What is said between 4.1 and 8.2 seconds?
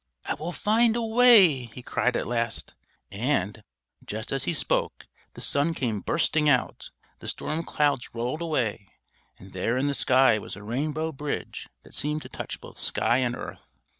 as he spoke, the sun came bursting out, the storm clouds